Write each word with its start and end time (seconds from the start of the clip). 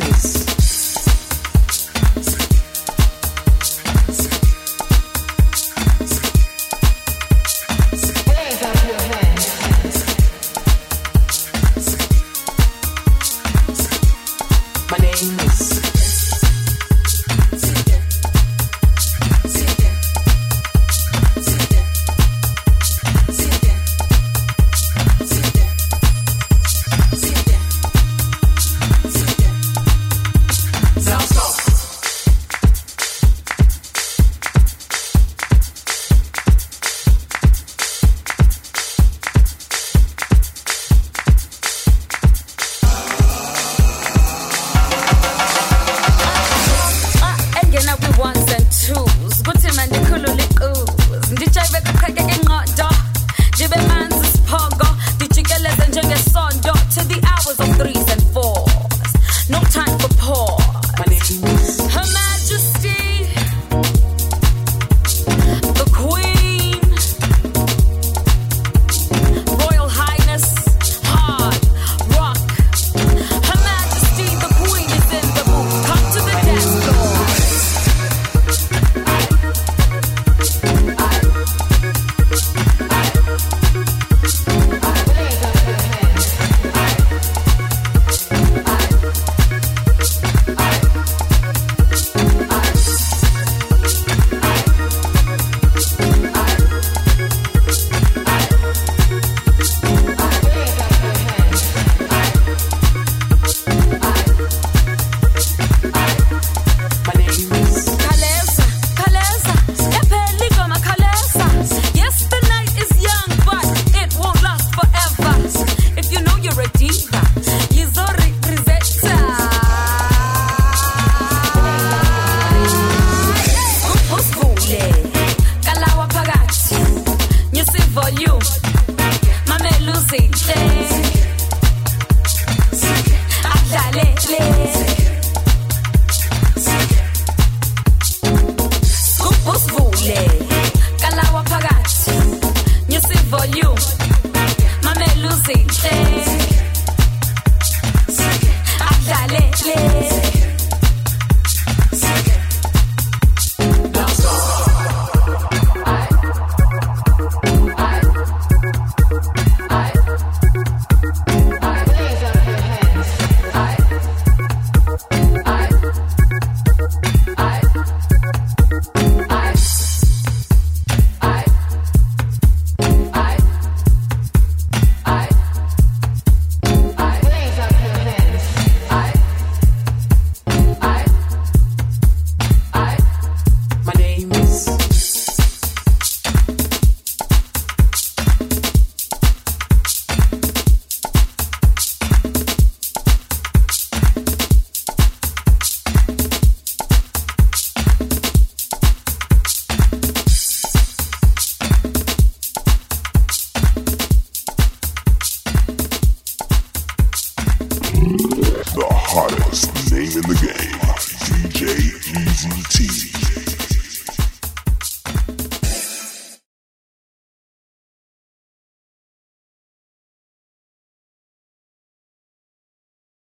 hottest 0.00 0.51